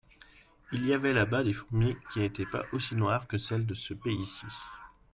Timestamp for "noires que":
2.95-3.37